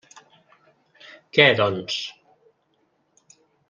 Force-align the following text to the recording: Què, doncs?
Què, 1.39 1.47
doncs? 1.61 2.01